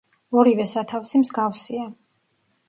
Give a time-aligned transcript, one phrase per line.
[0.43, 1.87] ორივე სათავსი მსგავსია.